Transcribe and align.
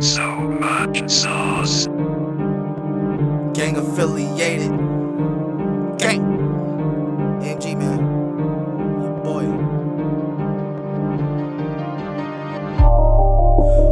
So 0.00 0.22
much 0.22 1.10
sauce. 1.10 1.86
Gang 3.52 3.76
affiliated. 3.76 4.70
Gang. 5.98 6.22
AMG, 7.42 7.76
man. 7.76 7.98
Your 9.02 9.18
boy. 9.24 9.44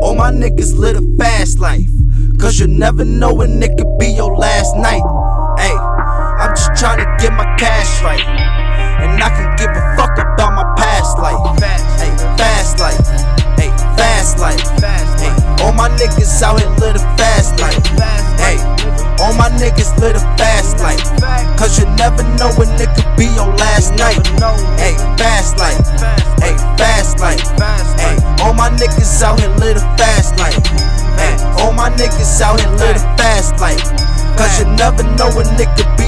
All 0.00 0.14
my 0.14 0.30
niggas 0.30 0.78
live 0.78 0.98
a 0.98 1.16
fast 1.16 1.58
life. 1.58 1.90
Cause 2.38 2.60
you 2.60 2.68
never 2.68 3.04
know 3.04 3.34
when 3.34 3.60
it 3.60 3.76
could 3.76 3.98
be 3.98 4.06
your 4.06 4.36
last 4.36 4.76
night. 4.76 5.02
Hey, 5.58 5.74
I'm 5.74 6.54
just 6.54 6.78
trying 6.78 6.98
to 6.98 7.16
get 7.20 7.32
my 7.32 7.56
cash 7.56 8.04
right. 8.04 8.22
And 9.02 9.20
I 9.20 9.30
can 9.30 9.56
give 9.56 9.67
my 15.88 15.96
niggas 15.96 16.42
out 16.42 16.60
here 16.60 16.70
live 16.80 16.96
a 16.96 17.04
fast 17.16 17.60
life. 17.60 17.80
Hey, 18.36 18.56
all 19.20 19.32
my 19.32 19.48
niggas 19.56 19.96
live 20.00 20.16
a 20.16 20.24
fast 20.36 20.78
life. 20.80 21.00
Cause 21.56 21.78
you 21.78 21.86
never 21.96 22.22
know 22.36 22.50
when 22.56 22.68
it 22.80 22.88
could 22.94 23.16
be 23.16 23.26
your 23.32 23.48
last 23.56 23.94
night. 23.96 24.20
Hey, 24.76 24.94
fast 25.16 25.56
life. 25.56 25.78
Hey, 26.40 26.56
fast 26.76 27.18
life. 27.20 27.40
Hey, 27.96 28.16
all 28.42 28.52
my 28.52 28.68
niggas 28.70 29.22
out 29.22 29.40
here 29.40 29.50
live 29.56 29.76
a 29.76 29.86
fast 29.96 30.36
life. 30.38 30.60
Hey, 31.16 31.36
all 31.62 31.72
my 31.72 31.90
niggas 31.90 32.40
out 32.40 32.60
here 32.60 32.70
live 32.76 32.96
a 32.96 33.16
fast 33.16 33.58
life. 33.60 33.82
Cause 34.36 34.60
you 34.60 34.66
never 34.76 35.02
know 35.16 35.30
when 35.34 35.46
it 35.58 35.68
could 35.76 35.90
be 35.96 36.07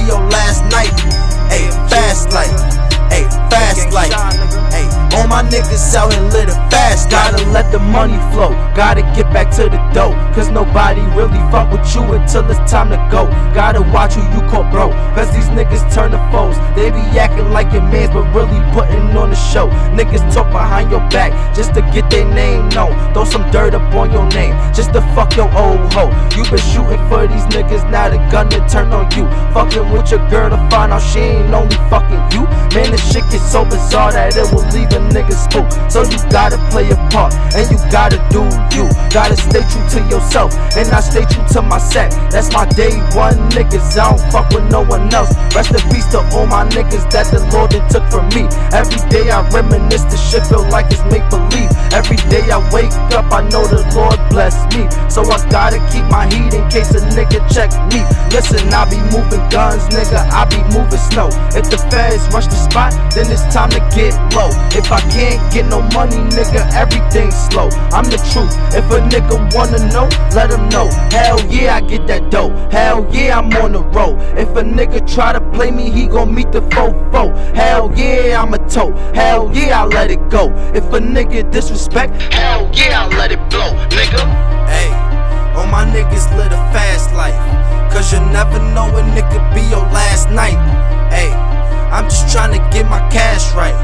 my 5.41 5.49
niggas 5.49 5.95
out 5.95 6.13
here 6.13 6.21
live 6.21 6.49
a 6.49 6.57
fast. 6.69 7.09
Gotta 7.09 7.43
let 7.49 7.71
the 7.71 7.79
money 7.79 8.17
flow, 8.31 8.49
gotta 8.75 9.01
get 9.15 9.31
back 9.33 9.49
to 9.57 9.63
the 9.63 9.79
dough. 9.93 10.13
Cause 10.33 10.49
nobody 10.49 11.01
really 11.17 11.41
fuck 11.51 11.71
with 11.71 11.85
you 11.95 12.01
until 12.13 12.49
it's 12.49 12.71
time 12.71 12.89
to 12.89 12.99
go. 13.11 13.25
Gotta 13.53 13.81
watch 13.81 14.13
who 14.13 14.21
you 14.33 14.41
call 14.49 14.63
bro, 14.71 14.89
cause 15.15 15.31
these 15.33 15.49
niggas 15.49 15.83
turn 15.93 16.11
to 16.11 16.21
foes. 16.31 16.57
They 16.75 16.89
be 16.89 17.03
acting 17.19 17.51
like 17.51 17.71
your 17.73 17.83
mans, 17.83 18.11
but 18.11 18.23
really 18.33 18.59
putting 18.71 19.15
on 19.17 19.29
the 19.29 19.35
show. 19.35 19.67
Niggas 19.97 20.33
talk 20.33 20.51
behind 20.51 20.91
your 20.91 21.01
back 21.09 21.31
just 21.55 21.73
to 21.75 21.81
get 21.93 22.09
their 22.09 22.25
name 22.25 22.69
known. 22.69 22.93
Throw 23.13 23.25
some 23.25 23.49
dirt 23.51 23.73
up 23.73 23.93
on 23.93 24.11
your 24.11 24.27
name 24.31 24.55
just 24.73 24.93
to 24.93 25.01
fuck 25.13 25.35
your 25.35 25.51
old 25.57 25.91
hoe. 25.93 26.11
You 26.35 26.43
been 26.49 26.59
shooting 26.59 27.01
for 27.09 27.27
these 27.27 27.45
niggas, 27.51 27.83
now 27.91 28.09
the 28.09 28.17
gun 28.31 28.49
done 28.49 28.67
turned 28.67 28.93
on 28.93 29.11
you. 29.15 29.27
Fucking 29.53 29.91
with 29.91 30.09
your 30.11 30.23
girl 30.29 30.49
to 30.49 30.57
find 30.69 30.91
out 30.93 31.01
she 31.01 31.19
ain't 31.19 31.53
only 31.53 31.75
fucking 31.89 32.23
you. 32.31 32.47
Man, 32.71 32.91
this 32.91 33.03
shit 33.11 33.27
gets 33.29 33.51
so 33.51 33.65
bizarre 33.65 34.11
that 34.13 34.35
it 34.35 34.47
will 34.55 34.63
leave 34.71 34.87
a 34.95 35.01
nigga 35.11 35.35
spook. 35.35 35.67
So 35.91 36.07
you 36.07 36.17
gotta 36.31 36.55
play 36.71 36.87
your 36.87 37.01
part, 37.11 37.35
and 37.51 37.67
you 37.67 37.77
gotta 37.91 38.15
do 38.31 38.47
you. 38.71 38.87
Gotta 39.11 39.35
stay 39.35 39.63
true 39.67 39.83
to 39.95 39.99
yourself, 40.07 40.55
and 40.79 40.87
I 40.87 41.01
stay 41.03 41.27
true 41.27 41.43
to 41.55 41.61
my 41.61 41.79
set. 41.79 42.11
That's 42.31 42.51
my 42.53 42.65
day 42.65 42.95
one 43.11 43.35
niggas. 43.51 43.99
I 43.99 44.15
don't 44.15 44.31
fuck 44.31 44.47
with 44.55 44.63
no 44.71 44.83
one 44.87 45.11
else. 45.13 45.30
Niggas 46.81 47.09
that 47.11 47.27
the 47.31 47.39
Lord 47.53 47.71
took 47.89 48.05
from 48.09 48.27
me. 48.29 48.47
Every 48.73 49.01
day 49.09 49.29
I 49.29 49.47
reminisce, 49.49 50.03
the 50.03 50.17
shit 50.17 50.45
feel 50.47 50.67
like 50.69 50.87
it's 50.91 51.03
make 51.11 51.27
believe. 51.29 51.50
Every 52.01 52.17
day 52.33 52.41
I 52.49 52.57
wake 52.73 52.89
up, 53.13 53.29
I 53.31 53.45
know 53.53 53.61
the 53.61 53.85
Lord 53.93 54.17
bless 54.33 54.57
me. 54.73 54.89
So 55.05 55.21
I 55.21 55.37
gotta 55.53 55.77
keep 55.93 56.01
my 56.09 56.25
heat 56.25 56.49
in 56.49 56.65
case 56.73 56.89
a 56.97 57.01
nigga 57.13 57.45
check 57.53 57.69
me. 57.93 58.01
Listen, 58.33 58.73
I 58.73 58.89
be 58.89 58.97
moving 59.13 59.45
guns, 59.53 59.85
nigga. 59.93 60.17
I 60.33 60.49
be 60.49 60.57
moving 60.73 60.97
snow. 60.97 61.29
If 61.53 61.69
the 61.69 61.77
feds 61.93 62.25
rush 62.33 62.47
the 62.47 62.57
spot, 62.57 62.89
then 63.13 63.29
it's 63.29 63.45
time 63.53 63.69
to 63.77 63.81
get 63.93 64.17
low. 64.33 64.49
If 64.73 64.91
I 64.91 64.99
can't 65.13 65.37
get 65.53 65.67
no 65.69 65.85
money, 65.93 66.17
nigga, 66.33 66.65
everything's 66.73 67.37
slow. 67.37 67.69
I'm 67.93 68.09
the 68.09 68.17
truth. 68.33 68.49
If 68.73 68.89
a 68.89 68.97
nigga 69.13 69.37
wanna 69.53 69.85
know, 69.93 70.09
let 70.33 70.49
him 70.49 70.69
know. 70.69 70.89
Hell 71.13 71.37
yeah, 71.53 71.75
I 71.75 71.81
get 71.81 72.07
that 72.07 72.31
dough. 72.31 72.49
Hell 72.71 73.05
yeah, 73.11 73.37
I'm 73.37 73.53
on 73.61 73.73
the 73.73 73.83
road. 73.93 74.17
If 74.39 74.49
a 74.57 74.63
nigga 74.63 75.05
try 75.05 75.33
to 75.33 75.41
play 75.53 75.69
me, 75.69 75.91
he 75.91 76.07
gon' 76.07 76.33
meet 76.33 76.51
the 76.51 76.61
fofo. 76.73 77.29
Hell 77.53 77.93
yeah, 77.95 78.41
I'm 78.41 78.55
a 78.55 78.59
toe. 78.69 78.91
Hell 79.13 79.51
yeah, 79.53 79.83
I 79.83 79.85
let 79.85 80.09
it 80.09 80.31
go. 80.31 80.49
If 80.73 80.85
a 80.85 80.99
nigga 80.99 81.51
disrespect, 81.51 81.90
hell 81.93 82.69
yeah, 82.73 83.03
I 83.03 83.17
let 83.17 83.31
it 83.31 83.41
blow, 83.49 83.75
nigga. 83.91 84.23
Hey, 84.67 84.89
all 85.55 85.67
my 85.67 85.83
niggas 85.85 86.31
live 86.37 86.51
a 86.51 86.61
fast 86.71 87.13
life. 87.13 87.35
Cause 87.91 88.13
you 88.13 88.19
never 88.31 88.59
know 88.71 88.87
when 88.93 89.11
it 89.17 89.27
could 89.31 89.43
be 89.53 89.61
your 89.67 89.83
last 89.91 90.29
night. 90.31 90.55
Hey, 91.11 91.31
I'm 91.91 92.05
just 92.05 92.31
trying 92.31 92.55
to 92.55 92.61
get 92.71 92.87
my 92.87 92.99
cash 93.11 93.51
right. 93.53 93.75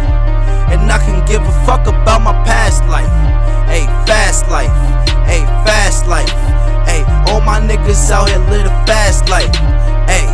And 0.72 0.92
I 0.92 0.98
can 1.00 1.26
give 1.28 1.42
a 1.42 1.52
fuck 1.66 1.88
about 1.88 2.22
my 2.22 2.34
past 2.44 2.84
life. 2.88 3.12
Hey, 3.68 3.86
fast 4.08 4.48
life. 4.48 4.72
Hey, 5.28 5.44
fast 5.68 6.08
life. 6.08 6.32
Hey, 6.88 7.04
all 7.28 7.42
my 7.42 7.60
niggas 7.60 8.12
out 8.12 8.30
here 8.30 8.40
live 8.48 8.68
a 8.68 8.76
fast 8.88 9.28
life. 9.30 9.52
Hey, 10.08 10.28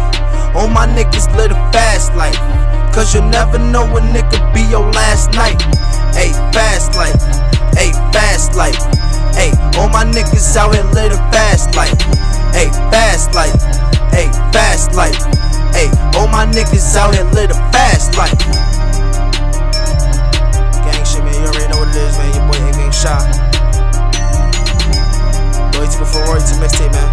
all 0.53 0.67
my 0.67 0.85
niggas 0.85 1.29
live 1.35 1.51
a 1.51 1.59
fast 1.73 2.13
life. 2.15 2.37
Cause 2.93 3.15
you 3.15 3.21
never 3.21 3.57
know 3.57 3.89
when 3.91 4.05
it 4.15 4.29
could 4.29 4.45
be 4.53 4.61
your 4.69 4.85
last 4.93 5.33
night. 5.33 5.57
Hey, 6.13 6.29
niggas 16.53 16.95
out 16.95 17.15
here 17.15 17.23
live 17.33 17.49
a 17.49 17.55
fast 17.73 18.15
life. 18.15 18.37
Gang 20.85 21.05
shit, 21.05 21.23
man. 21.23 21.33
You 21.33 21.47
already 21.49 21.67
know 21.67 21.79
what 21.79 21.89
it 21.89 21.97
is, 21.97 22.17
man. 22.17 22.29
Your 22.33 22.45
boy 22.45 22.57
Apegang 22.61 22.93
Sha. 22.93 23.17
Loyalty 25.73 25.97
before 25.97 26.21
royalty 26.25 26.55
mixtape, 26.61 26.91
man. 26.93 27.09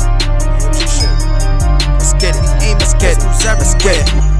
Let's 1.95 2.12
get 2.15 2.37
it. 2.37 2.62
Aim, 2.62 2.79
Let's 2.79 2.95
get 2.95 3.17
it. 3.17 3.25
Let's 3.25 3.75
get 3.77 3.97
it. 3.97 4.40